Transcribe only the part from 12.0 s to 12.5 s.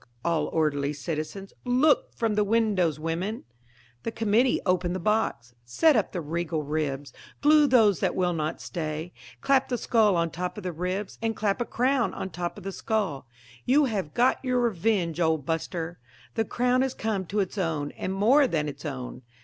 on